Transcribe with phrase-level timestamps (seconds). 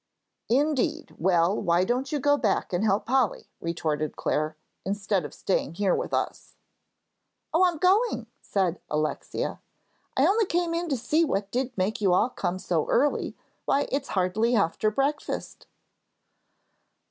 [0.49, 1.13] "Indeed!
[1.19, 5.93] Well, why don't you go back and help Polly," retorted Clare, "instead of staying here
[5.93, 6.55] with us."
[7.53, 9.59] "Oh, I'm going," said Alexia.
[10.17, 13.37] "I only came in to see what did make you all come so early.
[13.65, 15.67] Why, it's hardly after breakfast."